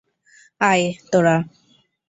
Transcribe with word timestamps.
আয়, 0.61 0.85
তোরা। 1.11 1.35